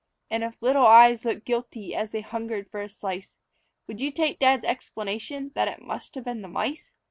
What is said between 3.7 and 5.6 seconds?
Would you take Dad's explanation